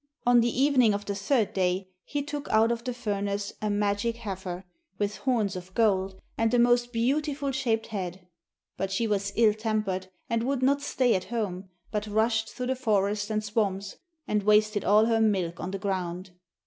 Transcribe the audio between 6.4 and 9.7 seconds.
the most beautifully shaped head. But she was ill